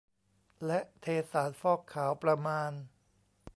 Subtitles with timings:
[0.65, 2.71] และเทสารฟอกขาวประมาณ